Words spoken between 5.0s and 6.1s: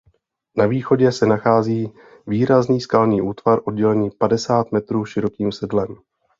širokým sedlem.